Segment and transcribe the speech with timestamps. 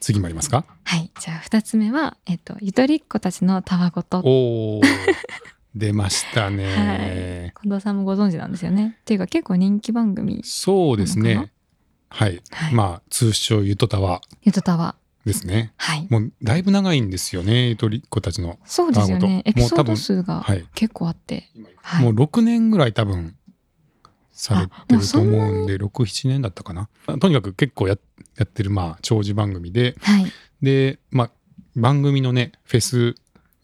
[0.00, 0.64] 次もありますか？
[0.84, 1.10] はい。
[1.20, 4.20] じゃあ二つ目は、えっと、ゆとりっ子たちのたわごと。
[4.24, 4.82] おー
[5.74, 8.96] 出ましたね、 はい近藤さんもご存知なんですよね。
[9.02, 11.52] っていうか結構人気番組、そうですね
[12.08, 14.96] はい、はいまあ通称ゆとたわゆとたわ。
[15.24, 16.06] ですねはい。
[16.10, 19.42] もうだいぶ長いんですよねゆとりっ子たちのそうですよね。
[19.44, 21.48] エピソード数がはい結構あって。
[21.76, 22.04] はい。
[22.04, 23.36] もう6年ぐらい多分
[24.32, 26.88] されてると思うんで67年だったかな
[27.20, 27.96] とにかく結構や
[28.40, 29.94] やってるまあ長寿番組で。
[30.00, 30.32] はい。
[30.62, 31.30] でまあ
[31.76, 33.14] 番組のねフェス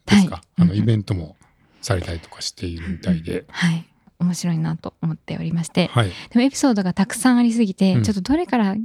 [0.05, 0.45] ですか、はい。
[0.59, 1.37] あのイベントも
[1.81, 3.87] されたりとかしているみたいで、はい。
[4.19, 5.89] 面白いなと思っておりまして。
[5.89, 6.09] はい。
[6.09, 8.77] でもエピソードがたくさんありすぎて、うんちょっとどれから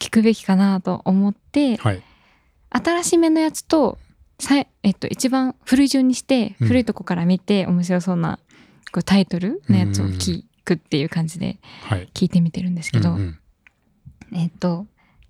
[0.00, 2.02] 聞くべきかなと思って、はい。
[2.70, 3.98] 新しめのやつと
[4.40, 6.66] さい、えっと、一番古い順にしてうん。
[6.66, 8.40] 古いとこから見て面白そうな
[8.90, 12.08] こうタイトルのやつを聞くっていう感じではい。
[12.12, 13.16] 聞いてみてるんですけど、
[14.34, 14.86] えっと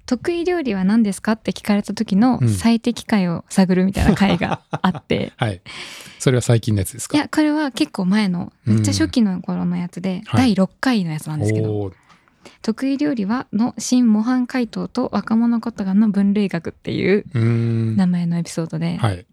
[0.07, 1.33] 得意料理は何ですか？
[1.33, 2.49] って聞かれた時のうん。
[2.49, 5.61] 最適解を探るみたいな回が あって、はい。
[6.19, 7.17] それは最近のやつですか？
[7.17, 10.55] いやこれは結構前のめっちゃ初期の頃のやつで、はい。
[10.55, 11.95] 第6回のやつなんですけど、おー
[12.63, 17.25] 得意料理はの新模範解答と若者言葉の分類学っていう
[17.97, 19.27] 名前のエピソードで、はい。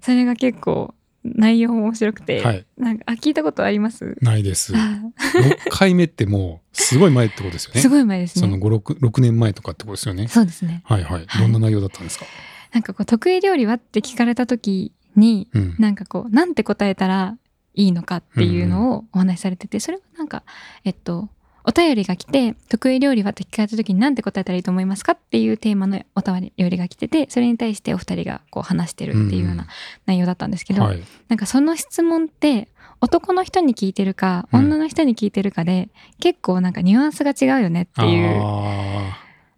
[0.00, 0.94] それが結構
[1.24, 2.66] 内容も面白くて、はい。
[2.76, 4.16] なんかあ聞いたことあります？
[4.20, 4.74] ないです。
[4.76, 5.00] あ。
[5.34, 7.80] 6回目ってもうすごい前ってことですよね。
[7.80, 8.62] すごい前ですそのね。
[8.62, 10.28] 56 6年前とかってことですよね。
[10.28, 10.82] そうですね。
[10.84, 11.24] はいはい。
[11.26, 11.42] はい。
[11.42, 12.26] どんな内容だったんですか、
[12.72, 15.76] なんかこう得意料理はって聞かれた時に、うん。
[15.78, 17.38] なんかこうなんて答えたら
[17.74, 20.44] いいのかっていうのをお話しされてて、それはなんか
[20.84, 21.30] えっと
[21.66, 29.66] お便りが来て得意料理はって聞かれた時に何て答えたらいいと思いますかっていうテーマのお便りが来ててそれに対してお二人がこう話してるっていうような
[30.06, 31.02] 内容だったんですけど、はい。
[31.28, 32.68] なんかその質問って
[33.00, 34.60] 男の人に聞いてるかうん。
[34.60, 38.40] 女の人に聞いてるかで、結構なんかニュアンスが違うよねっていう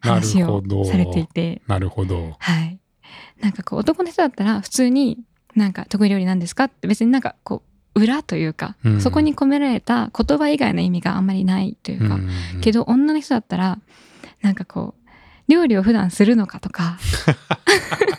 [0.00, 1.62] 話をされていて。
[1.66, 2.36] なるほど。
[2.38, 2.78] はい。
[3.40, 5.18] なんかこう男の人だったら普通に
[5.54, 9.00] なんか得意料理なんですかって別になんかこう裏というか、うん。
[9.00, 12.18] そこに込められた言葉以外の意味があんまりないというか、
[12.60, 13.78] けど女の人だったら
[14.42, 16.98] なんかこう料理を普段するのかとか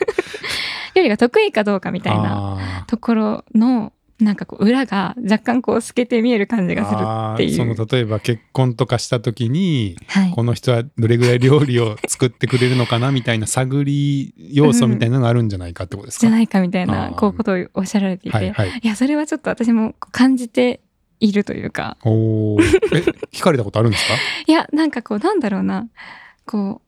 [0.96, 6.98] 料理が得意かどうかみたいななところのなんかこう裏が若干こう透けて見える感じがする
[7.36, 7.56] っていう。
[7.56, 10.32] その例えば結婚とかした時にはい。
[10.32, 17.16] この人はどれぐらい料理を作ってくれるのかなみたいな探り要素みたいなのがあるんじゃないかってことですか、じゃないかみたいあなー。
[17.16, 18.82] こうことをおっしゃられていて、いはいはい。
[18.84, 20.82] やそれはちょっと私も感じて
[21.20, 21.98] いるというか。
[22.04, 22.64] おー。
[22.98, 23.02] え
[23.32, 24.14] 聞かれたことあるんですか？
[24.48, 25.88] いやなんかこうなんだろうな。
[26.46, 26.82] こ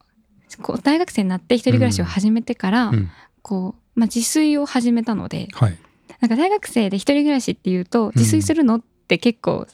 [0.57, 3.09] うこう大学生になって一人暮らしを始めてから、うん。
[3.41, 5.77] こう、まあ、自炊を始めたのではい
[6.19, 9.67] なんか大学生で一人暮らしっていうと自炊するのって結構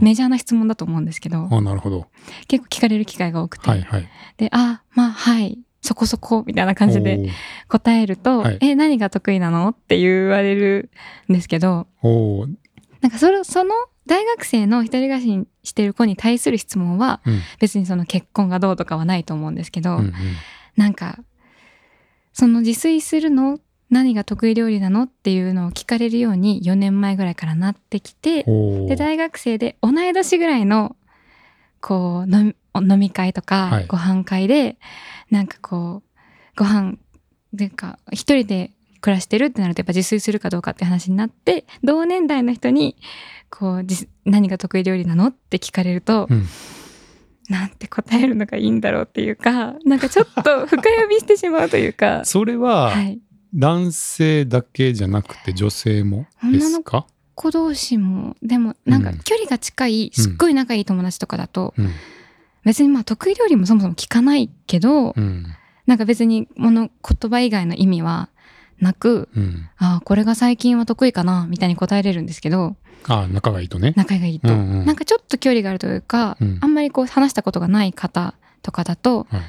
[0.00, 2.06] メジャーな質問だと思うんですけど、あなるほど。
[2.48, 4.08] 結構聞かれる機会が多くて、はいはい。
[4.36, 7.30] であまあはいそこそこみたいな感じで
[7.68, 8.58] 答えると、はい。
[8.60, 10.90] え何が得意なのって言われる
[11.28, 11.86] んですけど
[13.00, 13.74] なんかそれその
[14.06, 17.40] 大学生の一人暮らしにしてる子に対する質問はうん。
[17.58, 20.12] 別にその結婚がどうとかはないと思うんですけど、うんうん。
[20.76, 21.18] なんか
[22.32, 23.58] その自炊するの
[23.90, 28.44] 何が得意料理なのっていうのを聞かれるように4年前ぐらいからなってきて
[28.88, 30.96] で大学生で同い年ぐらいの
[31.80, 33.86] こう飲み飲み会とはい。
[33.86, 34.78] かご飯会で、
[35.30, 36.96] なんかこうご飯
[37.52, 42.96] でか一人で暮らしてるってなるとやっぱ自炊するかどうかって話になって同年代の人に
[43.50, 46.46] こう自何が得意料理なのって聞かれると、うん。
[47.50, 52.24] なんて答えるのがいいんだろうっていうかなんかちょっと深読みしてしまうというか。
[52.26, 53.20] それははい
[53.54, 59.18] 男性だけじゃなくて女性もですか、子同士もでもなんかうん。
[59.20, 61.90] 距離が近いすっごい仲いい友達とかだと、うん。
[62.64, 65.46] 別にまあ得意料理もそもそも聞かないけど、うん。
[65.86, 68.28] なんか別にもの言葉以外の意味は
[68.80, 72.76] なくうん、ああこれが最近は得意かなみたいに答えれるんですけど
[73.06, 73.94] あ仲がいいとね。
[73.96, 74.84] 仲がいいと、うんうん。
[74.84, 76.58] なんかちょっと距離があるというか、うん。
[76.60, 79.42] あんまりこう話したことがない方とかだと、はい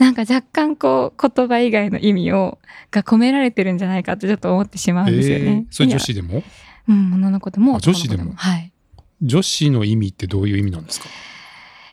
[0.00, 2.58] なんか若干こう言葉以外の意味を
[2.90, 5.44] が込められてるんじゃないかってちょっと思ってしまうんですよね。
[5.44, 6.42] えーそれ女子でも？
[6.88, 8.32] うん女の子でもあ女子でも？
[8.34, 8.72] はい。
[9.20, 11.06] 女子の意味ってどういう意味なんですか？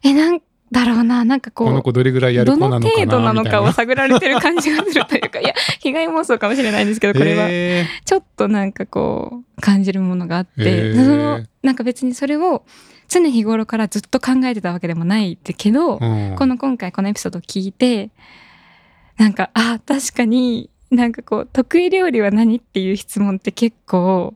[0.03, 0.39] えなん
[0.71, 10.95] だろうななんかこうこの子どれぐらいやる子なのかなどの程度なのかをみ探られてる感じがするというか いや被害妄想かもしれないんですけどこれは、えちょっとなんかこう感じるものがあって、へー。
[10.95, 12.63] そのなんか別にそれを
[13.07, 16.35] 常日頃からずっと考えてたわけでもないけど、ーうん。
[16.35, 18.09] この今回このエピソードを聞いて
[19.17, 24.35] なんかあ確かになんかこう得意料理は何っていう質問って結構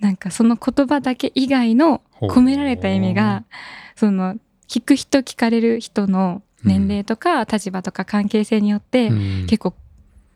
[0.00, 3.44] なんかその言葉だけ以外の込められた意味が
[3.96, 4.36] その
[4.68, 9.46] 聞く人聞かれる人の年齢とか立場とか関係性によって、うん。
[9.46, 9.74] 結構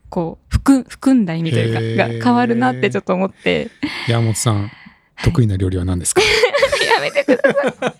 [0.09, 3.71] こう含含んだ意味というかが変わるなってちょっと思って。
[4.09, 4.71] 山本さん
[5.25, 6.27] 得意な料理は何ですか、や
[7.11, 7.95] めてください。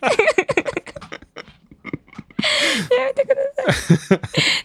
[2.99, 3.37] やめてくだ
[3.97, 4.21] さい。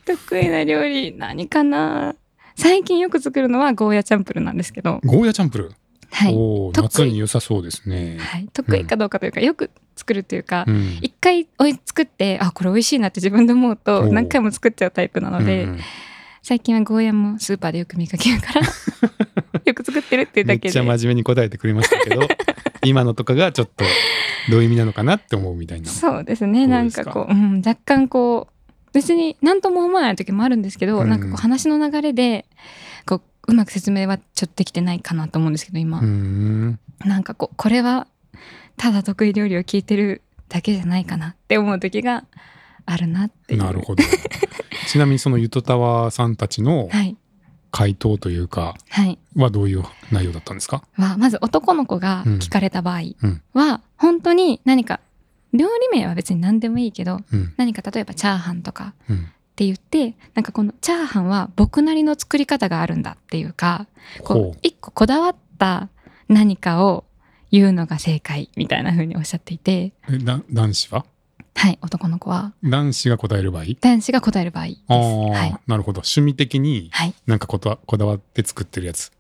[0.05, 2.15] 得意な料理何かな？
[2.55, 4.99] 最近よく作るのはゴーヤチャンプルーなんですけど。
[5.05, 5.69] ゴーヤチャンプル？
[5.69, 5.73] ー、
[6.11, 10.99] はい、お夏に良さそうですね、はい、得意かどうかというか、よく作るというか、うん。
[11.01, 15.79] 一回おい作ってあこれ美味しいなって自分で思うおとう何回も作っちゃうタイプなので、うん。
[16.43, 18.61] 最近はゴーヤもスーパーでよく見かけるから
[19.65, 20.69] よく作ってるっていうめだけで。
[20.69, 22.21] っちゃ真面目に答えてくれましたけど
[22.83, 23.85] 今のとかがちょっと
[24.49, 25.89] どういう意味なのかなって思うみたいな。
[25.89, 26.67] そうですね。
[26.67, 28.53] なんかこう、うん、若干こう
[28.93, 31.09] 別に何とも思わない時もあるんですけど、うん。
[31.09, 32.45] なんかこう話の流れで
[33.05, 36.79] こううまく説明はちょっとできてないかなと思うんですけど今、ん。
[37.05, 38.07] なんかこうこれは
[38.77, 42.25] ただ得意料理を聞いてるだけじゃないかなって思う時が
[42.85, 43.59] あるなっていう。
[43.63, 44.03] なるほど。
[44.87, 47.15] ちなみにそのゆとたわさんたちのはい
[47.71, 49.17] 回答というかはい。
[49.35, 50.83] はどういう内容だったんですか？
[50.93, 53.41] はまず男の子が聞かれた場合うん。
[53.53, 54.99] は本当に何か
[55.53, 57.53] 料理名は別に何でもいいけどうん。
[57.57, 59.17] 何か例えばチャーハンとかうん。
[59.17, 59.19] っ
[59.55, 63.87] て言ってなんかこのチャーハンは僕なりの作り方があるんだっていうか
[64.23, 64.57] こほう。
[64.63, 65.89] 一個こだわった
[66.29, 67.03] 何かを
[67.51, 69.91] 言うのが正解みたいな風におっしゃっていて。
[70.49, 71.05] 男子は？
[71.55, 72.53] はい男の子は。
[72.63, 73.65] 男子が答える場合？
[73.81, 74.79] 男子が答える場合です。
[74.87, 75.55] ああ、はい。
[75.67, 75.99] なるほど。
[75.99, 77.13] 趣味的にはい。
[77.27, 79.11] なんかこだこだわって作ってるやつ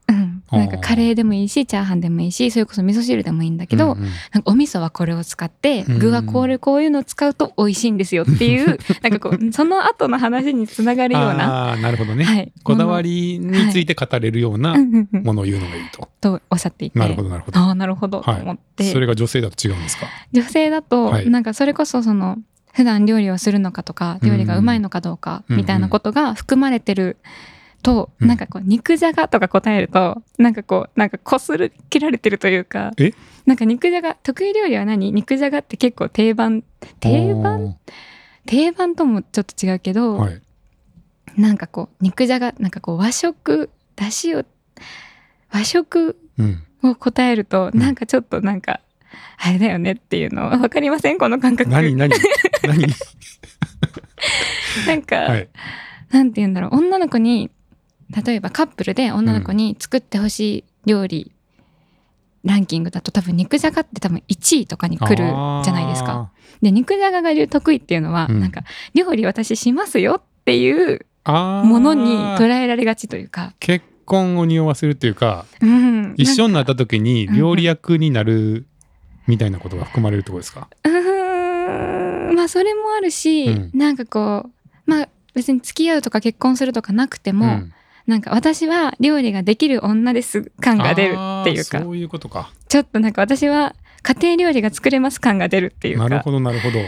[0.51, 4.05] なんかカレーでもいいしチャーハンでもいいしそれこそ味噌汁でもいいんだけど、うんうん。
[4.05, 4.15] なんか
[4.45, 5.99] お味噌はこれを使ってうん。
[5.99, 14.75] 具はこれこういうのを使うと美味しいんですよっていう なんかこうその後の話につながるような、ああなるほどね、はい、こだわりについて語れるような
[15.11, 15.41] もの。
[15.41, 16.99] を言うのがいいと、とおっしゃっていて。
[16.99, 17.59] なるほどなるほど。
[17.59, 18.21] ああなるほど。
[18.21, 18.41] とはい。
[18.41, 20.05] 思って、それが女性だと違うんですか？
[20.31, 21.29] 女性だと、はい。
[21.29, 22.37] なんかそれこそその
[22.73, 25.57] 普段料理をするのかとか料理がうまいのかどうかうん。
[25.57, 27.17] みたいなことが含まれてる
[27.81, 28.27] と、うん。
[28.27, 33.13] なんかこう肉じゃがとか答えるとなんかこうなんかこする切られてるというかえ？
[33.45, 35.11] なんか肉じゃが得意料理は何？
[35.11, 36.63] 肉じゃがって結構定番
[36.99, 37.77] 定番？
[38.45, 40.41] 定番ともちょっと違うけあど、ーはい。
[41.37, 44.43] なんかこう肉じゃがなんかこう和食だしを
[45.51, 46.63] 和食うん。
[46.83, 47.79] を答えるとうん。
[47.79, 48.79] なんかちょっとなんか、
[49.37, 51.17] あれだよねっていうのわかりません？
[51.19, 51.69] この感覚。
[51.69, 51.95] 何？
[51.95, 52.11] 何？
[52.67, 52.87] 何？
[54.87, 55.49] なんか、はい。
[56.09, 56.75] なんて言うんだろう。
[56.77, 57.51] 女の子に
[58.25, 61.31] 例えばカップルで女の子に作ってほしい料理、
[62.43, 66.31] ランキングだと多分肉じゃがって多分1位とかに来るじゃないですか。
[66.61, 68.63] で肉じゃがが得意っていうのは、うんなんか
[68.93, 78.65] 料理私しますよっていうものに捉えられがちというか、結婚を匂わせるっていうかうん、一緒にななった時にうん料理役になる
[79.27, 82.35] みたいなことが含まれるってことですか、うーん。
[82.35, 83.71] まあそれもあるし、うん。
[83.73, 84.51] なんかこう
[84.85, 87.73] まあ別に付き合うとか結婚するとかなくても、ん
[88.07, 91.79] なんか私は料理ができる女です感が出るっていうか。
[91.79, 92.51] そういうことか。
[92.67, 96.05] ちょっとなんか私は家庭料理が作れます感が出るっていうか。
[96.05, 96.79] っなるほどなるほど。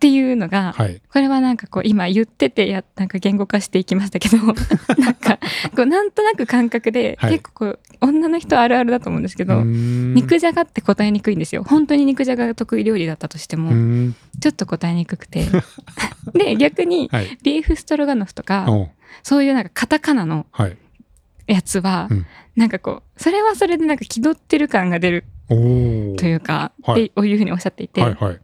[0.00, 1.02] ていうのが、はい。
[1.12, 4.38] これはなんかこう今言っててやなんか言語化していきましたけど。
[4.98, 5.38] なんか
[5.76, 7.32] こうなんとなく感覚で、はい。
[7.32, 11.64] 結構こう女の人あるあるだと思うんですけど、肉じゃがって答えにくいんですよ。
[11.64, 15.46] 本当に肉じゃがが得意料理だったとしても、ちょっと答えにくくて。
[16.32, 17.38] で逆にはい。
[17.42, 18.66] ビーフストロガノフとか
[19.22, 20.76] そういうなんかカタカナのはい。
[21.46, 22.26] やつは、うん。
[22.54, 27.06] なんかこうそれはそれでなんか気取ってる感が出るというか、はい。
[27.06, 28.40] っていうふうにおっしゃっていて、はいはい。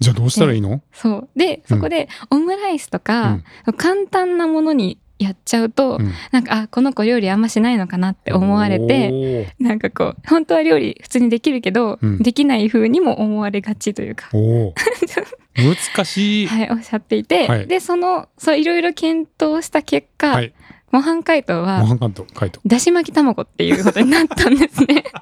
[0.00, 0.82] じゃあどうしたらいいの？
[0.92, 1.28] そう。
[1.38, 3.38] でそこでオムライスとか、
[3.76, 6.12] 簡単なものにやっちゃうと、うん。
[6.32, 12.18] なんかあこの子料理あんましないのかなって思われてなんかこう本当は料理普通にできるけど、うん。
[12.18, 14.30] できない風にも思われがちというか。
[15.56, 16.46] 難しい。
[16.46, 17.66] はい、おっしゃっていて、はい。
[17.66, 20.52] でそのそういろいろ検討した結果、はい。
[20.90, 22.60] 模範解答模は範監督回答。
[22.66, 25.04] だし巻き卵っていうことになったんですね。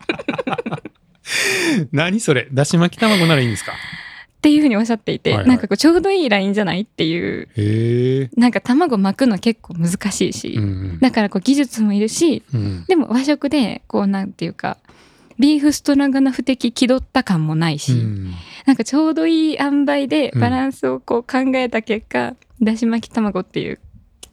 [1.92, 2.49] 何それ？
[2.52, 3.72] だし巻き卵ならいいんですか？
[3.72, 5.49] っていうふうにおっしゃっていて、はいはい。
[5.49, 10.99] なんかこうちょうどいいラインじゃないっていうなんか卵巻くの結構難しいし、うん。
[11.00, 12.84] だからこう技術もいるしうん。
[12.88, 14.78] でも和食でこうなんていうか
[15.40, 18.35] ビーフストラガノフ的気取った感もないし、うん。
[18.66, 20.40] なんかちょうどいい塩梅でうん。
[20.40, 23.80] バランスをこう考えた結果、だし巻き卵っていう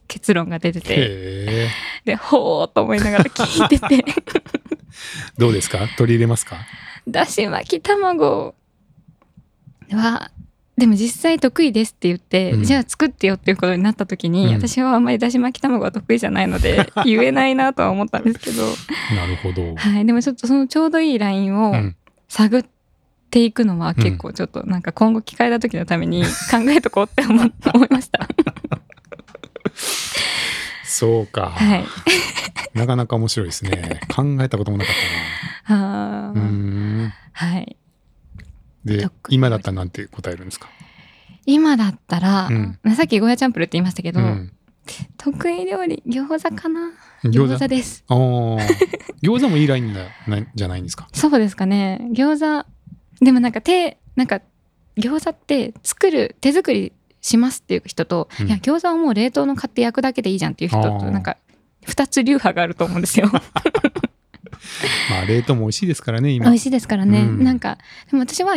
[0.07, 1.69] 結論が出てて
[2.05, 4.05] でほーっと思いながら聞いてて。
[5.37, 5.87] どうですか？
[5.97, 6.57] 取り入れますか？
[7.07, 8.53] だし巻き卵
[9.91, 10.31] は
[10.77, 18.63] でも実際得意ですって言って、うんじゃあ作ってよっていうことになった時に、うん私はあんまりだし巻き卵は得意じゃないので 言えないなとは思ったんですけど、
[19.15, 21.95] なるほどはい、でもちょっとそのちょうどいいラインをうん
[22.29, 22.65] 探っ
[23.31, 27.41] ていくのは結構ちょっとなんか今後聞かれた時のために 考えとこうって思
[27.73, 28.27] 思いました。
[30.83, 31.49] そうか。
[31.49, 31.85] はい。
[32.73, 33.99] なかなか面白いですね。
[34.13, 34.95] 考えたこともなかっ
[35.65, 36.29] あたな。
[36.31, 37.13] うーーん。
[37.33, 37.75] はい。
[38.87, 40.69] で今だったらなんて答えるんですか？
[41.45, 44.51] 今だったら、うんまあさっきゴーヤチャンプルって言いましたけど、うん。
[45.17, 46.91] 得意料理餃子かな？
[47.23, 48.05] 餃子です。
[48.07, 51.07] 餃子もいいラインだないじゃないんですか？
[51.11, 52.07] そうですかね。
[52.13, 52.65] 餃子、
[53.23, 54.41] でもなんか手、なんか
[54.97, 61.35] 餃子って作る、手作りしますっていう人と、うんいや、餃子はもう冷凍の買って焼くだけでいいじゃんっていう人と、なんか、
[61.85, 63.29] 二つ流派があると思うんですよ。
[65.09, 66.45] まあ、冷凍も美味しいですからね、今。
[66.45, 67.21] 美味しいですからね。
[67.21, 67.43] うん。
[67.43, 67.77] なんか、
[68.09, 68.55] でも私は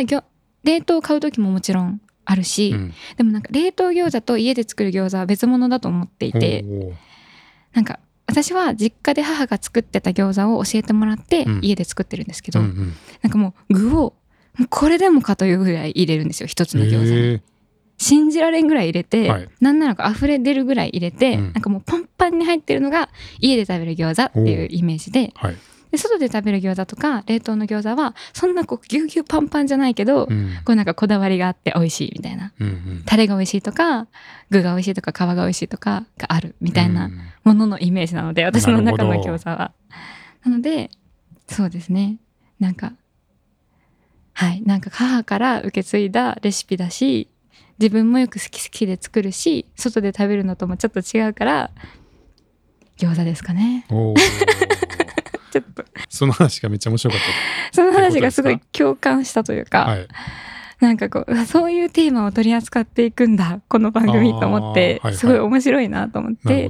[0.63, 2.93] 冷凍買う時ももちろんあるし、うん。
[3.17, 6.65] でもなんか冷凍餃子と家で作る餃子は別物だと思っていて、
[7.73, 11.59] なんか私は実家で母が作ってた餃子を教えてもらってうん。
[11.61, 12.93] 家で作ってるんですけど、うんうん。
[13.21, 14.13] なんかもう具を
[14.69, 17.11] これでもかというぐらい入れるんですよ一つの餃子に。
[17.11, 17.41] へえ。
[17.97, 19.49] 信じられんぐらい入れて、はい。
[19.59, 21.43] なんならか溢れ出るぐらい入れて、うん。
[21.53, 24.67] なんかもうパンパンに入ってるのが家で食べる餃子っていう。
[24.71, 25.55] イメージではい。
[25.91, 30.55] で外で食べる餃子とか冷凍の餃子はそんなこうギュウギュウパンパンじゃないけど、うん。
[30.63, 32.53] こうなんかこだわりがあって美味しいみたいな。
[32.59, 33.03] うんうん。
[33.05, 34.07] タレが美味しいとか
[34.49, 37.19] 具が美味しいとか皮が美味しいとかがあるみたいなうん。
[37.43, 39.73] もののイメージなので私の中の餃子は。
[40.45, 40.89] なので
[41.47, 42.17] そうですね。
[42.59, 42.93] なんか
[44.33, 44.61] はい。
[44.63, 47.27] なんか母から受け継いだレシピだし
[47.79, 51.71] 自分もよく好き好きで作るし外で食べるのともちょっと違うから
[52.97, 53.87] 餃子ですかね
[55.51, 57.19] ちょっとその話がめっちゃ面白かっ
[57.71, 59.91] その話がすごい共感したというか、た。
[59.91, 60.07] はい。
[60.79, 66.69] なんかこうそういうテーマを取り扱っていくんだこの番組と思って、はいはいすごい面白いなと思って。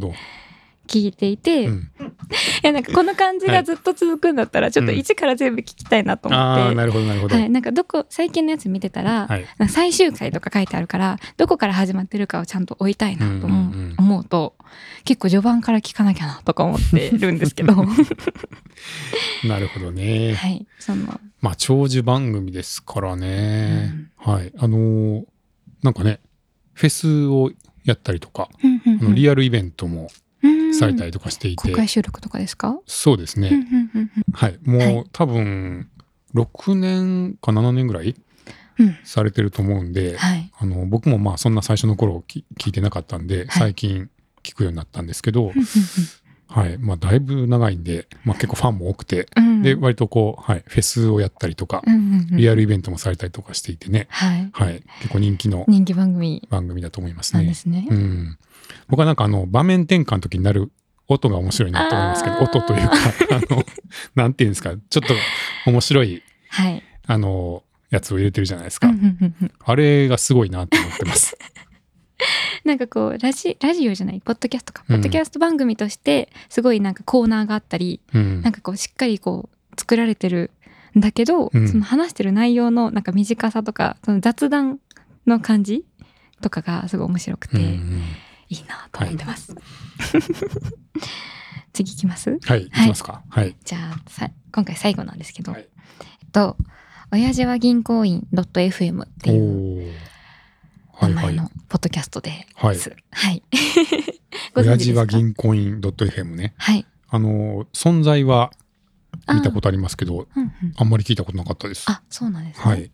[0.88, 1.90] 聞いていて、いうん、
[2.64, 7.36] やなんかこの感じがずっと続くんだったらちょっとうん一から全部聞きたいなと思って、ああ、なるほど、なるほど。
[7.36, 9.46] はい、なんかどこ最近のやつ見てたら、はい。
[9.70, 14.56] 最終回とか書いてあるからどこから始まってるかをちゃんと追いたいなと思う,、と
[15.06, 17.86] 結構序盤から聞かなきゃなとか思ってるんですけどは
[19.46, 20.34] なるほどね。
[20.34, 23.94] いそのまあ、長寿番組ですからね。
[24.18, 24.52] はい。
[24.58, 25.24] あのー
[25.82, 26.20] なんかね、
[26.74, 27.52] フェスを
[27.84, 30.08] やったりとか、うんうんあのリアルイベントもうん
[30.74, 33.50] されたりとかしていて、公開収録とかですか、そうですね。
[33.50, 34.60] うんうんうんはい。
[34.64, 35.06] もう、はい。
[35.12, 35.90] 多分、
[36.34, 38.16] 6年か7年ぐらい
[38.80, 38.88] うん。
[38.88, 40.52] うんされてると思うんで、はい。
[40.58, 44.10] あの、僕もまあ、そんな最初の頃き聞いてなかったんで、最近
[44.44, 45.52] 聞くようになったんですけど、
[46.48, 46.78] はい。
[46.78, 49.46] まあ、だいぶ長いんで、まあ結構ファンも多くて、うん。
[49.46, 52.38] うんで、割とこう、はい、フェスをやったりとか、うんうんうん。
[52.38, 54.50] リアルイベントもされたりとかしていてね、はい。
[54.52, 54.84] はい。
[55.02, 56.48] 結構人気の人気番組。
[56.50, 57.46] 番組だと思いますね。
[57.46, 57.54] で。
[57.54, 57.88] すね。
[57.90, 58.38] うん。
[58.88, 60.72] 僕はなんかあの、場面転換の時になる
[61.08, 62.96] 音が面白いなと思いますけど、音というか、
[63.32, 63.64] あの、
[64.16, 65.14] なんていうんですか、ちょっと
[65.66, 66.84] 面白い、はい。
[67.08, 68.92] あの、やつを入れてるじゃないですか。
[69.66, 71.38] あれがすごいなと思ってます。
[72.64, 74.96] なんかこうラジラジオじゃないポッドキャストか、うん。
[74.98, 78.42] ポッドキャスト番組としてすごいなんかコーナーがあったりうん。
[78.42, 80.52] なんかこうしっかりこう作られてる
[80.96, 81.68] んだけど、うん。
[81.68, 84.80] その話してる内容のなんか短さとかその雑談
[85.28, 85.84] の感じ
[86.42, 88.02] とかがすごい面白くて、うんうん
[88.52, 89.56] いいなと思ってます。
[91.74, 92.38] 次いきます？
[92.44, 93.24] はい、いきますか？
[93.30, 93.56] はい。
[93.64, 95.66] じゃあさ今回最後なんですけど、はいえ
[96.26, 96.58] っと
[97.12, 99.94] 「親父は銀行員 .fm」っておいう。
[101.02, 102.96] 名前のポッドキャストではいす。
[103.12, 103.42] はい。
[104.54, 106.54] ご親父は銀行員 .fm ね。
[106.58, 106.86] はい。
[107.10, 108.52] あの、存在は
[109.34, 111.86] 見たことありますけど、うんうんあんまり聞いたことなかったです。
[111.90, 112.64] あ、そうなんですね。
[112.66, 112.92] はい。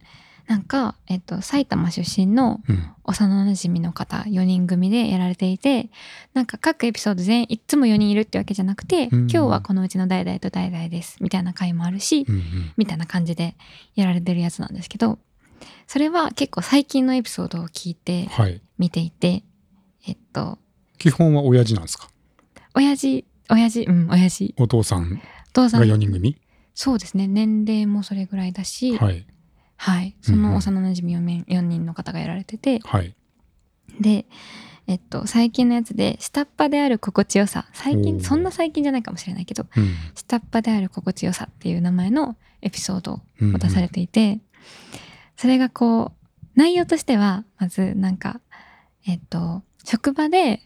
[0.48, 2.84] なんか、えっと、埼玉出身のうん。
[3.10, 5.90] 幼馴染の方4人組でやられていて、
[6.34, 12.72] なんか各エピソード全員いつも4人いるってわけじゃなくて、うん今日はこのうちの代々と代々ですみたいな回もあるし、うんうん。
[12.76, 13.56] みたいな感じで
[13.96, 15.20] やられてるやつなんですけど、
[15.88, 18.62] それは結構最近のエピソードを聞いてはい。
[18.78, 19.44] 見ていて、
[20.06, 20.58] えっと、
[20.98, 22.10] 基本は親父なんですか？
[22.76, 25.22] 親父、親父、うん、親父、お父さんがん、
[25.82, 26.36] 4人組？
[26.76, 29.26] そうですね、年齢もそれぐらいだし、はい。
[29.78, 33.16] はい、その幼馴染 4, 面4人の方がやられてて、はい。
[34.00, 34.26] で、
[34.88, 39.94] えっと、最近のやつで、下っ端である心地よさ、最近、そんな最近じゃないかもしれないけど、うん。
[40.16, 44.40] 下っ端である心地よさっていう名前のエピソードをうんうん出されていて、
[45.36, 48.40] それがこう、内容としては、まずなんか、
[49.06, 50.62] えっと、職場で、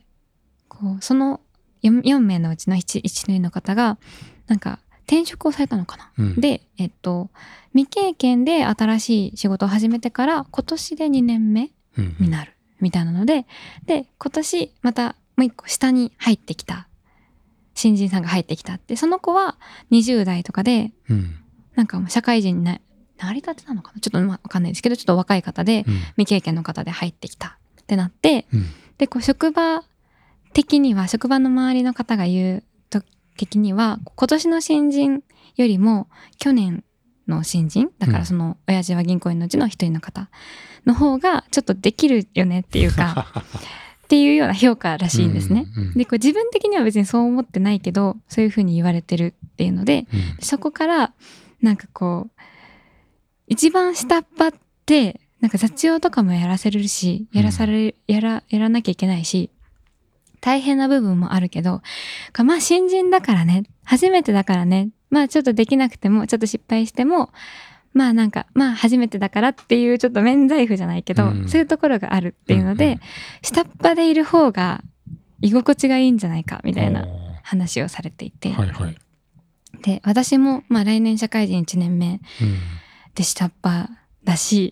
[0.67, 1.41] こう、その
[1.83, 3.97] 4, 4名のうちの 1, 1人の方が、
[4.47, 6.11] なんか、転職をされたのかな。
[6.17, 7.29] うん、で、えっと、
[7.73, 13.45] 未経験で新しい仕事を始めてから今年で2年目うんになるみたいなので、
[13.85, 16.87] で、今年またもう一個下に入ってきた
[17.75, 19.57] 新人さんが入ってきたって、その子は
[19.91, 21.37] 20代とかで、うん。
[21.75, 22.79] なんかもう社会人にな
[23.17, 24.01] 成り立てなのかな？
[24.01, 25.93] ちょっとまあわかんないですけどちょっと若い方でうん。
[26.17, 28.65] 未経験の方で入ってきたってなってうん。
[28.97, 29.83] でこう職場
[30.53, 32.65] 的には職場の周りの方が言うと
[33.37, 35.23] 的には今年の新人
[35.55, 36.07] よりも
[36.37, 36.83] 去年
[37.27, 40.29] の新人だからその親父は銀行員のうちの一人の方
[40.85, 43.27] の方がちょっとできるよねっていうか
[44.03, 45.67] っていうような評価らしいんですね。
[45.75, 50.21] うんうんでこう自分的には別にそう思ってないけどそういうふうに言われてるっていうのでうん。
[50.41, 51.13] そこから
[51.61, 52.41] なんかこう
[53.47, 59.49] 一番下っ端ってなんか雑用とかもやらせるしやらされ、やらやらなきゃいけないし
[60.41, 61.81] 大変な部分もあるけど
[62.43, 63.63] まあ新人だからね。
[63.83, 64.89] 初めてだからね。
[65.09, 67.31] まあちょっとできなくてもちょっと失敗しても
[67.93, 71.49] まあなんかまあ初めてだからっていうちょっと免罪符じゃないけど、うん。
[71.49, 72.99] そういうところがあるっていうので、うんうん。
[73.41, 74.81] 下っ端でいる方が
[75.41, 77.05] 居心地がいいんじゃないかみたいなあ
[77.43, 78.97] 話をされていて、ーはいはい。
[79.83, 82.57] で私もまあ来年社会人1年目うん。
[83.15, 83.89] で下っ端
[84.23, 84.71] だし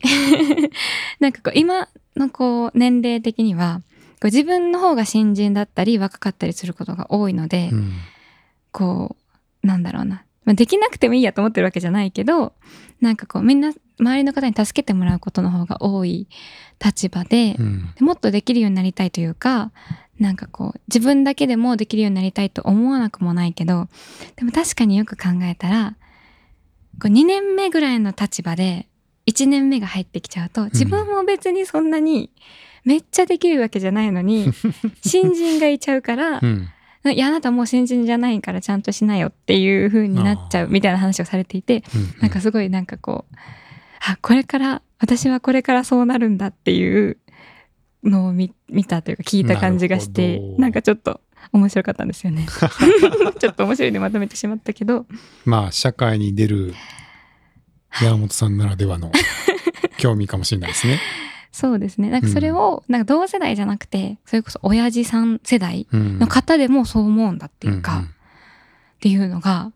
[1.19, 3.81] なんかこう今のこう年齢的には
[4.21, 7.91] こう自分の方が新人だったり若かったりすることが多いので、うん。
[8.71, 9.15] こ
[9.63, 10.23] うなんだろうな。
[10.45, 12.53] まあできなくてもいいやと思ってるわけじゃないけど
[13.01, 16.27] なんかこうみんな周りの方に助けてもらうことの方が多い
[16.83, 17.93] 立場で、うん。
[17.99, 19.71] もっとできるようになりたいというか
[20.19, 23.87] なんかこう自分だけでもできるようになりたいと思わなくもないけど
[24.35, 25.95] でも確かによく考えたら
[27.01, 28.87] こう2年目ぐらいの立場で
[29.27, 32.31] 1年目が入ってきちゃうと自分も別にそんなに
[32.85, 34.51] めっちゃできるわけじゃないのに
[35.05, 36.69] 新人がいちゃうからうん。
[37.05, 43.35] いやあなたもう新人じゃないからちゃんとしなよっていう風になっちゃうみたいな話をされていてうんなんかすごいなんかこう、
[44.05, 47.17] あ、これから、私はこれからそうなるんだっていう
[48.03, 51.21] のを見見たというか聞いた感じがしてなんかちょっと
[51.53, 52.45] 面白かったんですよね。
[53.39, 55.05] ちょっと面白いでまとめてしまったけど、
[55.45, 56.73] まあ社会に出る
[58.01, 59.11] 山本さんならではの
[59.97, 60.99] 興味かもしれないですね。
[61.51, 62.09] そうですね。
[62.09, 66.19] なんかそれを、なんか同世代じゃなくて、それこそ親父さん世代うん。
[66.19, 68.05] の方でもそう思うんだっていうか、んん。
[68.05, 68.07] っ
[68.99, 69.71] ていうのが、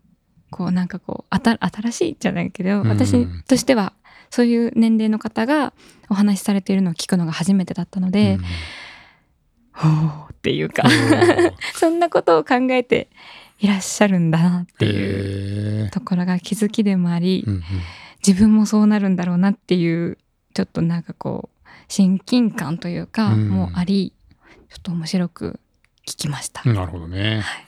[0.50, 3.92] こうなんかこう、あた新しいじゃないけど、うん私としては、
[4.30, 5.72] そういう年齢の方が
[6.08, 8.38] お話しされているのを聞くのが初めてだったので、
[9.72, 10.84] ほーっていうか
[11.74, 13.08] そんなことを考えて
[13.58, 17.62] いらっしゃるんだなっていうところが気づきでもあり、うんうん。
[18.26, 20.18] 自分もそうなるんだろうなっていう、
[20.54, 21.53] ちょっとなんかこう、
[21.88, 24.12] 親近感というか、うんもあり、
[24.70, 25.60] ちょっと面白く
[26.06, 26.62] 聞きました。
[26.68, 27.40] なるほどね。
[27.40, 27.66] はい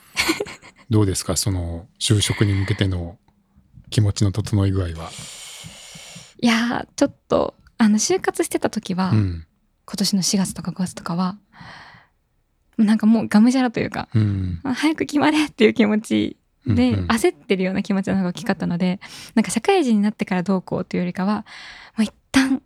[0.88, 1.34] どうですか？
[1.36, 3.18] その就職に向けての
[3.90, 5.10] 気持ちの整い具合は。
[6.40, 9.46] いやー、ちょっと、あの、就活してた時は、うん。
[9.86, 11.38] 今年の4月とか5月とかは、
[12.76, 14.60] なんかもうがむしゃらというか、うん。
[14.64, 19.00] あ早く決まれっていう気持ちで、うんうん焦ってるような気持ちの方が大きかったので
[19.36, 21.46] なんか社会人になってからどうこうというよりかは
[21.96, 22.60] もう一旦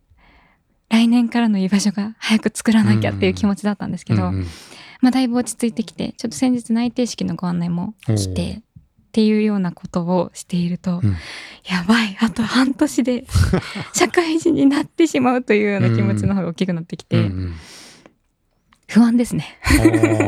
[0.90, 4.46] 来年からの居場所が早く作らなきゃっていう気持ちだったんですけど、うんうん。
[5.00, 8.62] まあだいぶ落ち着いてきてちょっと先日内定式のご案内も来てっ
[9.12, 11.16] ていうようなことをしていると、うん。
[11.64, 13.24] やばいあと半年で
[13.94, 17.55] 社会人になってしまうというような気持ちの方が大きくなってきて、うんうん。
[18.88, 19.59] 不安ですね。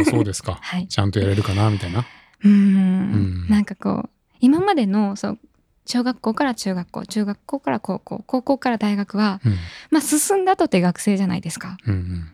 [0.08, 0.58] そうですか。
[0.62, 0.86] はい。
[0.86, 2.06] ちゃんとやれるかなみたいな。
[2.44, 3.48] うん。
[3.48, 5.38] なんかこう今までのそう
[5.84, 9.56] 小学校から中学校中学校から高校高校から大学は、うん。
[9.90, 11.76] まあ、進んだとて学生じゃないですか。
[11.86, 12.28] うんうん。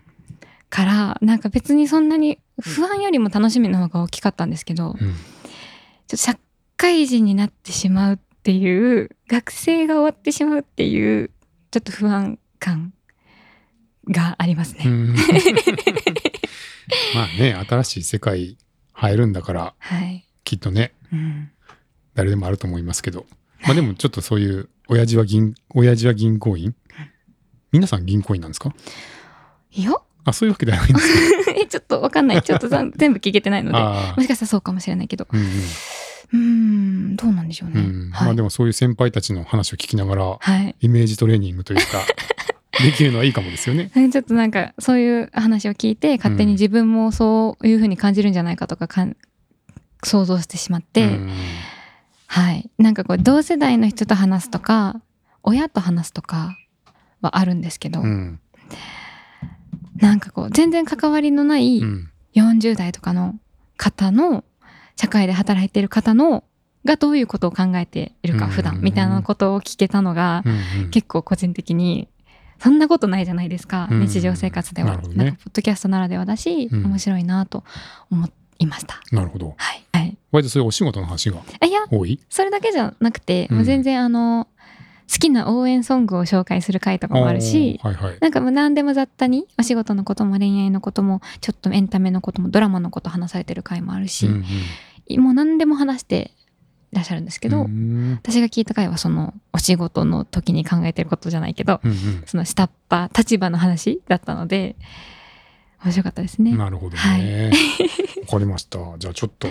[0.71, 5.15] からなんか別にそんなに不安よりも楽しみの方が大きかったんですけど、ちょうんっ
[6.09, 6.39] と社
[6.77, 11.31] 会人になってしまうっていう学生が終わってしまうっていう
[11.71, 12.93] ちょっと不安感
[14.09, 14.85] がありますね。
[14.87, 15.15] うん。
[17.15, 18.59] まあね、新しい世界
[18.93, 21.51] 入るんだから、はい、きっとね、うん
[22.19, 23.27] 誰でもあると思いますけど。
[23.63, 26.75] まあでもちょっとそういう、親父は銀、親父は銀行員？
[27.71, 28.75] 皆さん銀行員なんですか？
[29.71, 29.93] いや。
[30.25, 31.53] あ、そういうわけではないんですか？
[31.63, 32.43] えちょっとわかんない。
[32.43, 35.29] ちょっと 全部聞けてないのであもしかしたらそうかもしれないけど。
[35.33, 35.47] うんうん。
[35.47, 36.39] うー
[37.13, 37.81] んどうなんでしょうね。
[37.81, 38.11] うん。
[38.11, 38.27] はい。
[38.27, 40.75] まあでもそういう先輩たちの話を聞きながら、はい。
[40.81, 41.85] イメージトレーニングというか、
[42.83, 43.93] できるのはいいかもですよね。
[44.13, 49.17] ちょっとなんかそういう話を聞いて勝手に自分もそういうふうに感じるんじゃないかとかかん
[50.03, 51.31] 想像してしまって、うん
[52.29, 52.71] はい。
[52.79, 55.01] なんかこう同世代の人と話すとか
[55.43, 56.57] 親と話すとか
[57.21, 58.41] はあるんですけど、うん。
[59.97, 62.11] なんかこう全然関わりのないうん。
[62.35, 63.35] 40代とかの
[63.77, 64.45] 方の
[64.95, 66.45] 社会で働いている方の
[66.85, 68.51] がどういうことを考えているかうん。
[68.51, 70.45] 普段みたいなことを聞けたのが
[70.91, 72.09] 結構個人的に
[72.61, 74.01] そんなことないじゃないですか、うん。
[74.01, 74.99] 日常生活では。
[74.99, 76.85] ポッドキャストならではだし、うん。
[76.85, 77.65] 面白いなと
[78.11, 79.01] 思いました。
[79.13, 79.47] なるほど。
[79.47, 79.87] はい、はい、
[80.31, 81.71] 割とそういうお仕事の話があい
[82.13, 82.21] い？
[82.29, 84.47] それだけじゃなくて、うんもう全然あの
[85.11, 88.19] 好きな応援ソングを紹介する回とかもあるし、はいはい。
[88.21, 94.45] なんかもう何でも雑多にお仕事のことも恋愛のこともちょっとエンタメのこともドラマのこと話されてる回もあるし、うん
[95.23, 96.33] もう何でも話して
[96.93, 104.77] らっしゃるんですけど、うんうん私が聞いた回はそのお仕事の時に考えてることじゃないけど、うんその下っ端立場の話だったので
[105.83, 106.51] 面白かったですね。
[106.51, 107.51] うんなるほどね。
[108.27, 108.79] わかりました。
[108.99, 109.49] じゃあちょっと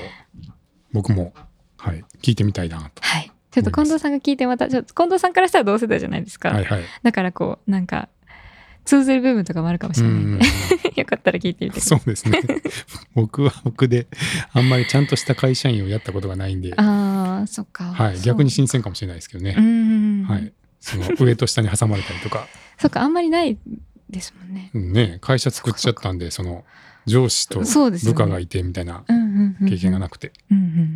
[0.93, 1.33] 僕も、
[1.77, 3.01] はい、聞いてみたいなと。
[3.01, 3.31] はい。
[3.51, 6.49] ちょっと近藤さんが聞いてまたちょっと近藤さんからしたら同世代じゃないですか。
[6.49, 6.83] はいはい。
[7.01, 8.09] だからこうなんか
[8.85, 10.45] 通ずる部分とかもあるかもしれないんで、
[10.95, 11.81] よかったら聞いてみて。
[11.81, 12.39] そうですね。
[13.13, 14.07] 僕は僕で、
[14.53, 17.83] あんまりちゃんとした会社員をやったことがないんで、ああそっか。
[17.83, 19.53] はい、逆に新鮮かもしれないですけどね。
[20.27, 20.53] はい。
[20.79, 22.47] その上と下に挟まれたりとか、
[22.77, 23.57] そっかあんまりない
[24.09, 24.71] ですもんね。
[24.73, 26.63] うんね、会社作っちゃったんで、その
[27.05, 29.26] 上司と部下がいてみたいなうん、
[29.67, 30.31] 経験がなくて、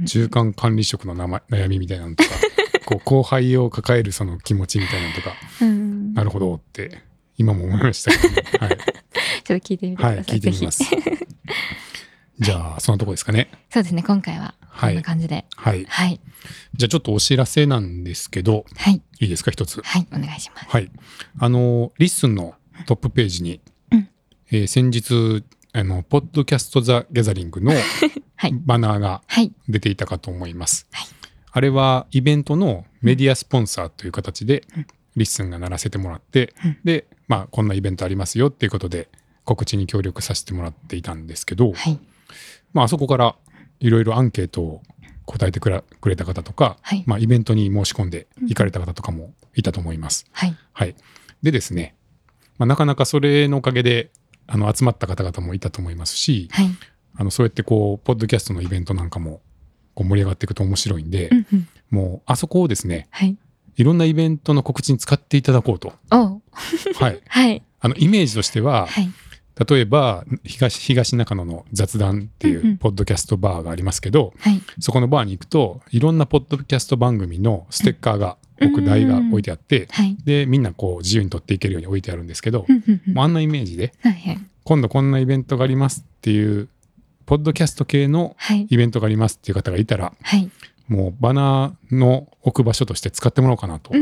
[0.06, 2.30] 中間管理職の悩みみたいなのとか、
[2.86, 7.02] こう後輩を抱えるその気持ちみたいなのとか、うんなるほどって、
[7.38, 8.44] 今も思いましたけどね。
[8.60, 8.78] はい。
[9.44, 10.14] ちょっと聞いてみてくださ。
[10.14, 10.84] はいい、聞いてみます。
[12.40, 13.50] じゃあ、そのとこですかね。
[13.70, 15.46] そうですね今回はこんな感じで。
[15.56, 15.86] はい。
[15.88, 16.20] はい。
[16.76, 19.02] じゃあ、ちょっとお知らせなんですけど、はい。
[19.20, 19.80] いいですか、一つ？
[19.84, 20.08] はい。
[20.12, 20.68] お願いします。
[20.70, 20.92] はい。
[21.38, 22.56] あの、リッスンの
[22.88, 23.62] トップページに、
[23.92, 24.10] うん
[24.52, 27.72] えー先日、あの、ポッドキャスト・ザ・ギャザリングの
[28.36, 28.54] はい。
[28.54, 29.52] バナーがはい。
[29.70, 30.88] 出ていたかと思います。
[30.92, 31.08] はい
[31.54, 34.64] あれは、イベントのメディアスポンサーという形で、
[35.18, 39.10] リッスンがならせてもらって、うんで、まあ、こんなイベントありますよっていうことで、
[39.44, 42.00] 告知に協力させてもらっていたんですけど、はい。
[42.74, 43.36] まあ、あそこから
[43.82, 44.82] いろいろアンケートを
[45.26, 47.04] 答えてくらくれた方とか、はい。
[47.06, 50.26] まあ、イベントに申し込んで行かれた方とかもいたと思います。
[50.32, 50.56] はい。
[50.72, 50.96] はい。
[51.44, 51.96] でですね、
[52.58, 54.12] まあ、なかなかそれのおかげで、
[54.48, 56.68] あの、集まった方々もいたと思いますし、はい。
[57.16, 59.42] あの、そうやってこう、ポッドキャストのイベントなんかも、
[59.94, 61.68] こう盛り上がっていくと面白いんで、うんうん。
[61.90, 63.38] もう、あそこをですね、はい。
[63.78, 65.94] いろんなイベントの告知に使っていただこうと。
[66.10, 67.22] はい。
[67.28, 67.64] はい。
[67.80, 69.12] あの、イメージとしては、はい。
[69.70, 74.62] 例えば、東、東中野の雑談っていうんうんうポッドキャストバーがありますけど、はい。
[74.80, 80.18] そこのバーに行くと、いろんなポッドキャスト番組のステッカーが、置く台が置いてあって、はい。
[80.24, 82.66] で、みんなこう自由に取っていけるように置いてあるんですけど
[83.14, 84.14] もうあんなイメージで、はい。
[84.14, 84.40] はい。
[84.64, 86.68] 今度こんなイベントがありますっていう、
[87.26, 88.68] ポッドキャスト系のはい。
[88.70, 90.50] イベントがありますっていう方がいたら、はい。
[90.88, 93.94] もうバナーの置く場所として使ってもらおうかなと。
[93.94, 94.02] はい。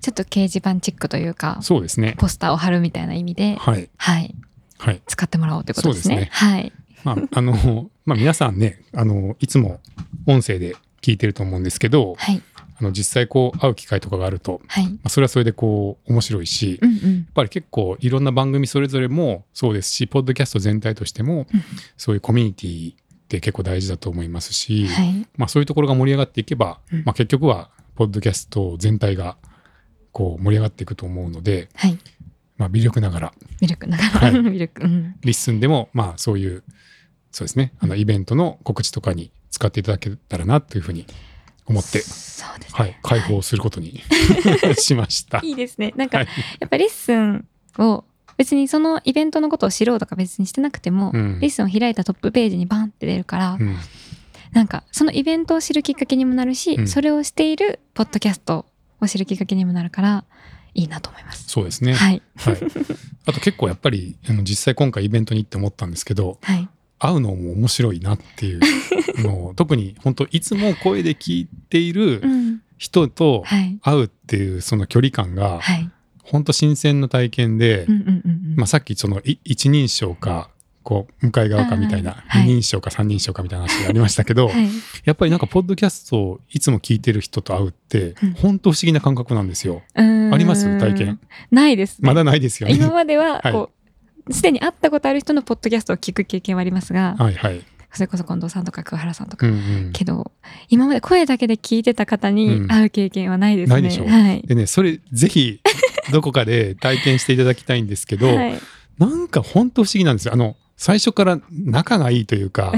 [0.00, 2.14] ちょっと掲示板チックというか、そうですね。
[2.18, 3.88] ポスターを貼るみたいな意味で、はい。
[3.96, 4.34] はい。
[4.78, 5.00] はい。
[5.06, 6.14] 使ってもらおうということですね。
[6.14, 6.72] そうですはい。
[7.04, 9.80] まあ、あの、まあ皆さんね、あの、いつも
[10.26, 12.42] 音声で聞いてると思うんですけど、はい。
[12.80, 14.88] あの、実際こう会う機会とかがあると、はい。
[14.88, 17.26] まあ、それはそれでこう面白いし、やうんうん。
[17.28, 21.62] っぱり結構いろんな番組それぞれもそうですし、ポッドキャスト全体としてもうん、
[21.96, 22.96] そういうコミュニティっ
[23.28, 25.26] て結構大事だと思いますし、はい。
[25.36, 29.36] まあそういうところが盛り上がっていけば、うんまあ結局は、ポッドキャスト全体が
[30.12, 31.98] こう盛り上がっていくと思うので、はい。
[32.56, 34.82] まあ微力ながら、ミルクながら、はいミルク。
[34.82, 35.16] うん。
[35.22, 36.62] リッスンでも、まあそういう、
[37.30, 41.06] そうですね、あのイベントの告知とかに使っていただけたらなというふうに
[41.66, 42.04] 思って、ね。
[42.72, 44.02] はい、開放することに
[44.78, 45.40] しました。
[45.44, 45.92] いいですね。
[45.96, 47.46] なんか、はいやっぱリッスン
[47.78, 48.04] を
[48.36, 53.76] 別にそのイベントのことを知ろうとか別にしてなくても、うんリッスンを開いたトップページにバンって出るから、うん
[54.52, 58.66] なんかそのイベントを知るきっかけにもなるし、うんそれをしているポッドキャスト
[59.00, 60.24] を知るきっかけにもなるから
[60.74, 61.44] いいなと思います。
[61.48, 61.94] そうですね。
[61.94, 62.22] はい。
[62.36, 62.58] はい。
[63.26, 66.68] あと結構やっぱり、あの実際今回イベントに行って思ったんですけど、はい。
[67.00, 68.60] 会うのも面白いなっていう
[69.24, 72.60] のを、特に本当いつも声で聞いているうん。
[72.78, 73.78] 人とはい。
[73.82, 75.90] 会うっていうその距離感が、はい。
[76.22, 77.86] 本当新鮮な体験で。
[78.56, 80.48] まあさっきそのい一人称か、
[80.82, 84.66] こう、向かい側かみたいな、はい二人称か三人称かみたいな話がありましたけど、はい。
[85.04, 89.82] やっぱりなんか、ポッドキャストをいつも聞いてる人と会うってうん、本当不思議な感覚なんですよ。
[89.94, 90.00] あ
[90.38, 90.64] ります？
[90.78, 91.20] 体験。
[91.50, 92.06] ないですね。
[92.06, 92.76] まだないですよね。
[92.76, 93.79] 今までは はいこう、
[94.30, 97.62] すでに会ったことある人のポッドキャストを聞く経験はありますが、はいはい。
[97.92, 99.52] それこそ近藤さんとか桑原さんとうか、んう
[99.88, 99.92] ん。
[99.92, 100.30] けど
[100.68, 103.72] 今まで声だけで聞いてた方うんに会う経験はないですね。
[103.74, 104.42] ないでしょはい。
[104.42, 105.60] でね、それぜひ
[106.12, 108.60] どこかで体験していただきたいんですけど、はい
[108.98, 110.34] なんか本当不思議なんですよ。
[110.34, 112.72] あの、最初から仲がいいというか、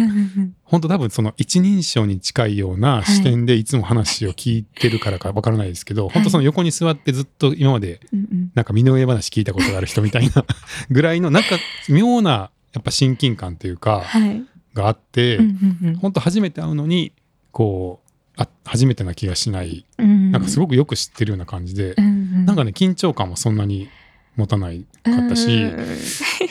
[0.65, 8.01] 本当多分その一人称に近いような視点でいつも話を聞いてるからかわからないですけど、本当その横に座ってずっと今まで
[8.57, 10.45] なんか身の上話聞いたことがある人みたいな
[10.91, 11.51] ぐらいのなんか
[11.89, 14.43] 妙なやっぱ親近感というかはい。
[14.75, 15.39] があって、
[16.01, 17.13] 本当初めて会うのに
[17.53, 19.87] こうあ初めてな気がしない。
[19.99, 20.33] うん。
[20.33, 22.47] なんかすごくよく知ってるような感じで、うんうん。
[22.47, 23.89] なんかね緊張感もそんなに
[24.37, 25.65] 持たないかったし、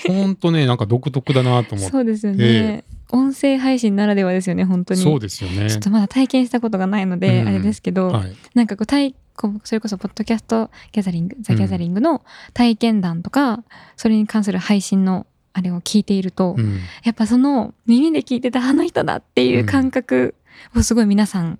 [0.07, 0.23] うん。
[0.23, 1.91] ほんとねなんか独特だなと思って。
[1.91, 2.83] そうですよね。
[3.09, 5.01] 音声配信ならではですよね本当に。
[5.01, 5.69] そうですよね。
[5.69, 8.35] ちょっとまだ体験したことがないので、うんあれですけど、はい。
[8.53, 13.63] なんかこう体こうそれこそポッドキャストギャザリングザ・ギャザリングの体験談とか、
[13.97, 16.79] それに関する配信のあれを聞いていると、うん。
[17.03, 20.35] やっぱその耳で聞いてたあの人だっていう感覚
[20.75, 21.59] をすごい皆さん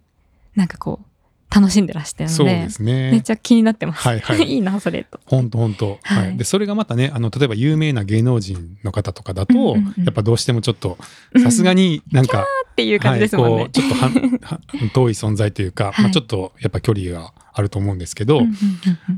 [0.56, 1.06] なんかこう
[1.54, 3.12] 楽しんでらしてそうですね。
[3.12, 4.02] めっちゃ気になってます。
[4.02, 4.48] はいはい。
[4.58, 5.20] いなそれと。
[5.26, 6.28] 本当本当はい。
[6.28, 6.38] はい。
[6.38, 10.98] でそれがまたねあの例えば有名な芸能人の方とかだと、やっぱどうしてもちょっと
[11.44, 13.70] さすがになんか、っていう感じですもんね。
[13.72, 14.10] ちょっとは
[14.42, 14.60] は
[14.94, 16.02] 遠い存在というか、はい。
[16.04, 18.44] まあ、ちょっとやっぱ距離があると思うんですけど、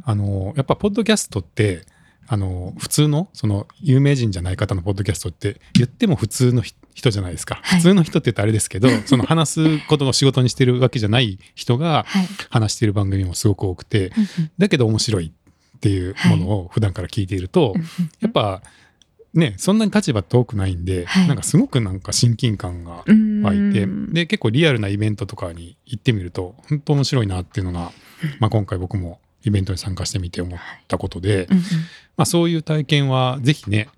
[0.04, 1.86] あのやっぱポッドキャストって
[2.28, 7.80] あの普通のその有名人じゃない方のポッドキャストって言っても普通のひ人じゃないですか、はい。
[7.80, 12.28] 普通の人って言ったらあれですけど その話すことを仕事にしてるわけじゃない人が はい。
[12.50, 14.52] 話してる番組もすごく多くてうんうん。
[14.58, 17.88] だけど面白いっていうものを普段から聞いていると、うんうん
[18.20, 18.62] やっぱ
[19.34, 21.28] ねそんなに立場遠くないんで、はい。
[21.28, 24.14] なんかすごくなんか親近感がうん湧いてうん。
[24.14, 27.92] で結構リアルなイベントとかに行ってみると本当面白いなっていうのが、
[28.40, 31.48] まあ、今回僕もイベントに参加してみて思ったことで、
[32.16, 33.90] まあ、そういう体験はぜひね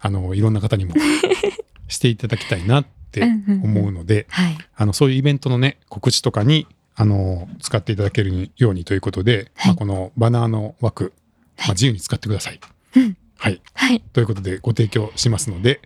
[0.00, 0.94] あのいろんな方にも
[1.90, 4.58] していただきたいなって思うのではい。
[4.76, 11.12] あのそういうイベントのね告知とかにあの使っていただけるようにということで、はいまあ、このバナーの枠、
[11.56, 12.60] まあ、はい自由に使ってください。
[12.96, 14.02] うんはい、はい。
[14.12, 15.80] ということでご提供しますので。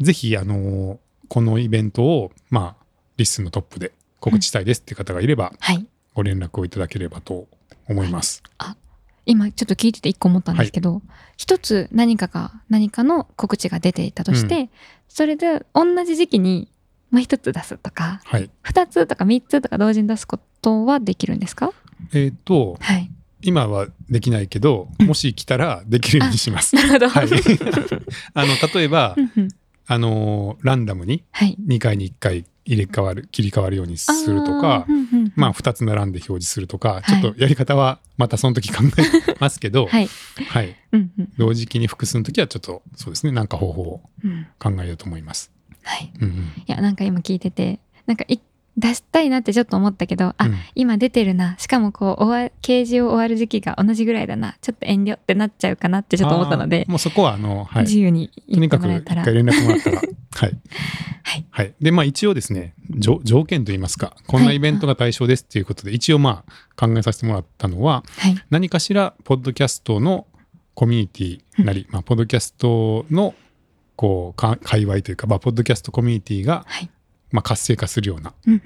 [0.00, 2.84] ぜひあのこのイベントを、まあ、
[3.16, 5.86] リッスンのトップで告知したいですっていう方がいれば、はい。
[6.14, 7.46] ご連絡をいただければと
[7.88, 8.42] 思います。
[9.26, 11.02] 今ちょっと聞いてて一個思ったんですけど、
[11.36, 14.70] 一つ何かが何かの告知が出ていたとして、
[15.08, 16.68] それで同じ時期に
[17.10, 18.50] まあ一つ出すとかはい。
[18.62, 21.72] 二つとか三つとか同時に出すことはできるんですか？
[22.12, 23.10] えっ、と、はい。
[23.44, 26.76] 今はできないけど、もし来たらできるようにします。
[26.76, 27.08] なるほど。
[27.08, 27.28] はい。
[28.34, 29.48] あの、例えばう、んうん
[29.88, 31.56] あの、ランダムにはい。
[31.66, 40.08] 2回に1回入れ替わる、切り替わるようにするとかうんうんうんまあ、2つ並んで表示するとか、はいちょっとやり方はまたその時考えますけど、 はい。
[40.48, 40.76] はい。
[40.92, 45.50] うんうん同時期に複数の時はちょっと、そうですね、なんか方法をうん考えようと思います。
[45.82, 46.12] はい。
[46.20, 46.34] うんうん。
[46.34, 48.38] いやなんか今聞いててなんかい
[48.76, 50.54] 出したいなってちょっと思ったけどあ、うん。
[50.74, 51.56] 今出てるな。
[51.58, 54.56] しかもこう終わ掲示を終わる時期が同じぐらいだな。
[54.62, 57.82] ちょっと遠慮ってなっちゃうかなってちょっと思ったのでもうそこは、あの、はい。
[57.82, 59.24] 自由にってにかく一もらえたら。
[59.24, 60.02] 回連絡もらったら、 は
[60.46, 60.58] い。
[61.22, 61.44] はい。
[61.50, 61.74] はい。
[61.80, 68.36] で、まあ一応ですね、条条件といいますか、こんなイベントが対象ですっていうことで、一応まあ考えさせてもらったのは、はい。
[68.50, 70.26] 何かしら、ポッドキャストの
[70.74, 73.34] コミュニティなり、まあ、ポッドキャストの、
[73.96, 76.90] こう、か界隈というか、まあ、ポッドキャストコミュニティが、はい
[77.32, 78.62] まあ、活性化するようなうん、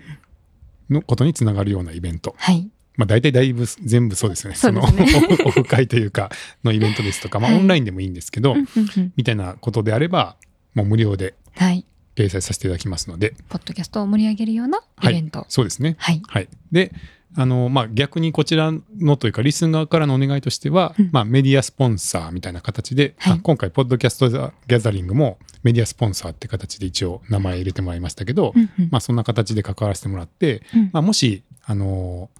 [0.91, 2.35] のことにつながるようなイベント。
[2.39, 2.69] はい。
[2.97, 4.57] まあ、大体だいぶ全部そうですよね。
[4.57, 4.81] そね。
[5.07, 6.31] そのオフ会というか、
[6.65, 7.61] のイベントですとか、まあ、はい。
[7.61, 9.13] オンラインでもいいんですけど、うんうんうん。
[9.17, 10.37] みたいなことであれば、
[10.75, 11.85] もう無料ではい。
[12.17, 15.45] 掲載させていただきますので、ポッドキャストを盛り上げるようなイベント。
[15.49, 15.97] そうですね。
[15.99, 16.23] はい。
[16.27, 16.49] はい。
[16.73, 16.93] で、
[17.37, 32.31] あの、まあ、逆にこちらのというか、リスン側からのお願いとしては、うんまあ、メディアスポンサーみたいな形で、はいあ今回、ポッドキャストギャザリングもメディアスポンサーって形で一応名前入れてもらいましたけど、うんうんまあ、そんな形で関わらせてもらって、うんまあ、もし、あの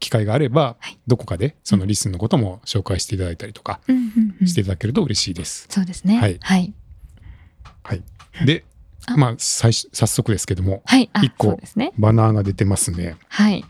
[0.00, 5.66] 機会があれば、はいどこかでそのリスンのことも紹介していただいたりとかうんうんうんしていただけると嬉しいです。
[5.68, 6.72] そうですねはいはい
[7.82, 8.02] はい。
[8.44, 8.67] で、あ
[9.16, 11.08] まあ、最初早速ですけども、はい。
[11.12, 11.92] あ一個ね。
[11.98, 13.16] バナーが出てますね。
[13.28, 13.64] はい。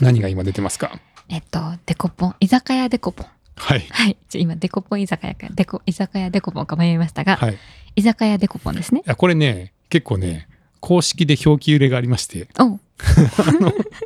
[0.00, 0.98] 何が今出てますか？
[1.28, 2.36] えっとデコポン。
[2.40, 3.26] 居酒屋デコポン。
[3.56, 3.86] はい。
[3.90, 4.16] はい。
[4.34, 5.48] 今デコポン居酒屋か。
[5.54, 7.54] デコ居酒屋デコポンか迷いましたが、はい。
[7.54, 7.56] い
[7.96, 9.02] 居酒屋デコポンですね。
[9.06, 10.48] や、これね、結構ね、
[10.80, 12.78] 公式で表記揺れがありまして、お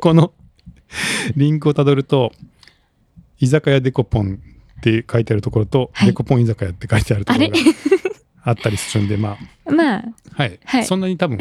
[0.01, 0.31] この
[1.35, 2.31] リンクをたどると、
[3.39, 4.39] 居酒屋デコポン
[4.79, 6.07] って書いてあるところと、はい。
[6.07, 7.55] デコポン居酒屋って書いてあるところが
[8.43, 10.59] あったりするんで、まあ、まあはい。
[10.65, 11.37] はいそんなに多分、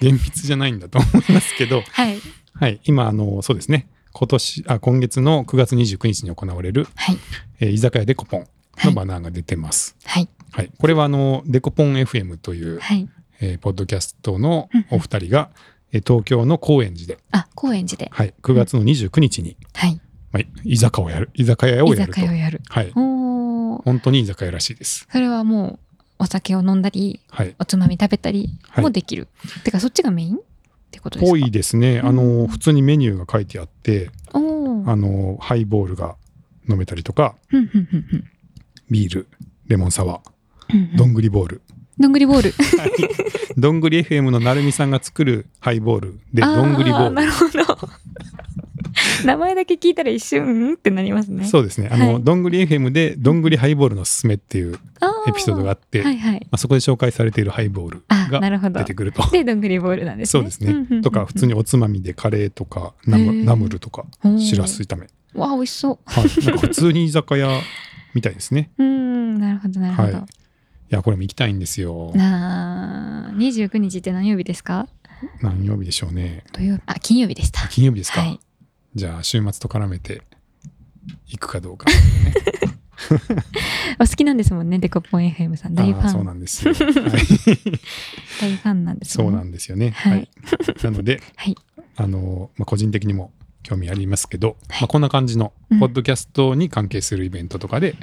[0.00, 2.18] 厳密じゃないんだと思いますけど、 はい
[2.54, 2.80] はい。
[2.84, 3.88] 今、あの、そうですね。
[4.12, 7.18] 今年、あ、今月の9月29日に行われる、はい
[7.60, 8.46] えー居酒屋デコポン
[8.84, 9.96] のバナーが出てます。
[10.04, 10.70] はいはい。
[10.78, 13.08] これは、あの、デコポン FM という、はい
[13.40, 15.50] えーポッドキャストのお二人が、
[15.92, 20.00] えー東京の高円寺で、あ高円寺ではい、9月の29日に、はい
[20.32, 22.20] まあ、居酒屋をやる、居酒屋を居やると。
[22.20, 22.90] 酒屋をやるはい。
[22.92, 25.06] 本当に居酒屋らしいです。
[25.10, 25.78] それはもう
[26.18, 27.54] お酒を飲んだりはい。
[27.58, 28.84] おつまみ食べたりはい。
[28.84, 29.28] もできる、
[29.64, 30.38] てかそっちがメインっ
[30.90, 31.32] てことですか？
[31.32, 32.00] 多いですね。
[32.02, 36.16] あうの、ん普通にメニューが書いてあって、あの、ハイボールが
[36.68, 37.34] 飲めたりとか、
[38.90, 39.28] ビール、
[39.66, 40.96] レモンサワー、うんうん。
[40.96, 41.62] どんぐりボール。
[41.98, 42.54] どんぐりボール。
[43.60, 47.06] どんぐり FM のなるみさんが作るハイボールで、どんぐりボール。
[47.06, 47.58] あなるほど
[49.26, 50.74] 名前だけ聞いたら一瞬うん？
[50.74, 51.88] ってなりますねそうですね。
[51.90, 54.78] あの、はいどんぐり FM で、どんぐりハイボールのすすめっていう
[55.26, 59.28] エピソードがあって、はいはいまあ、そこで紹介されているハイボールが出てくると。
[59.30, 61.02] でどんぐりボールなんですねそうですね。
[61.02, 64.04] とか、普通ににおつまみでカレーとか、ナムナムルとか
[64.38, 65.06] しらす炒め。
[65.34, 66.44] わあ美味しそうはい。
[66.46, 67.48] なんか普通に居酒屋
[68.14, 68.70] みたいですね。
[68.78, 70.22] うーんなるほどなるほど、はい
[70.90, 72.12] いや、これも行きたいんですよ。
[72.14, 74.88] なあ29日って何曜日ですか？
[75.42, 76.44] 何曜日でしょうね。
[76.52, 78.20] 土曜日あ金曜日でした金曜日ですか？
[78.22, 78.40] はい
[78.98, 80.22] じゃあ、週末と絡めて
[81.28, 81.86] 行くかどうか。
[84.00, 86.74] お好きなんですもんねデコポン FM さん大フあーそうァンなんですよ。
[86.76, 86.84] はい。
[88.40, 89.90] 大ファンなんですそうなねんですよね。
[89.90, 90.28] はいはい。
[90.82, 91.56] なので、はい
[91.96, 93.32] あの、まあ、個人的にも
[93.62, 97.94] 興味ありますけど、はいまあ、こんな感じのうんポッドキャストに関係するイベントとかで、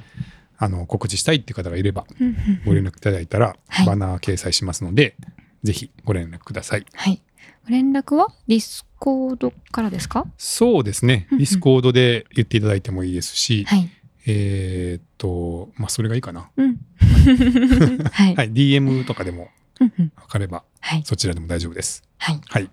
[0.58, 5.18] あの告知したいっていう方がいればうんうんうんご連絡いただいたら、はいバナー掲載しますので、
[5.64, 6.86] ぜひご連絡ください。
[6.94, 7.22] はいご
[7.68, 10.26] 連絡はディスコードからですか？
[10.38, 11.28] そうですね。
[11.32, 13.90] ディスコードで言っていただいてもいいですし、はい
[14.28, 16.50] えーっと、まあ、それがいいかな。
[16.58, 16.78] うん
[18.12, 18.52] はい、はい。
[18.52, 22.04] DM とかでも分かれば、はいそちらでも大丈夫です。
[22.18, 22.70] はいはい。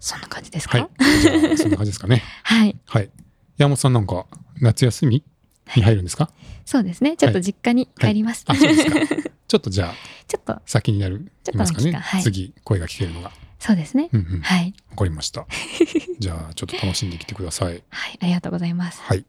[0.00, 0.78] そんな感じですか？
[0.78, 0.84] は
[1.52, 1.56] い。
[1.58, 2.22] そんな感じですかね。
[2.44, 3.10] はいはい。
[3.56, 4.26] 山本さんなんか、
[4.60, 5.22] 夏休み
[5.76, 6.30] に入るんですか？
[6.64, 8.98] そうですねちょっと実家に帰ります、あ、そうですか。
[9.54, 9.94] ちょっとじゃあ、
[10.26, 11.92] ちょっと先になる、いますかね？
[11.92, 13.30] はい次、声が聞けるのが。
[13.60, 14.40] そうですね、うんうん。
[14.40, 15.46] わはいかりました。
[16.18, 17.84] じゃあ、ちょっと楽しんできてください。
[17.88, 19.24] はいありがとうございますはい。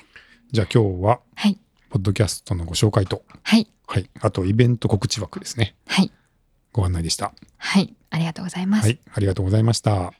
[0.50, 1.60] じゃあ、今日は、はい
[1.90, 4.08] ポッドキャストのご紹介と、はいはい。
[4.20, 5.76] あと、イベント告知枠ですね。
[5.86, 6.10] はい
[6.72, 7.34] ご案内でした。
[7.58, 8.98] はいありがとうございます、はい。
[9.12, 10.14] ありがとうございました。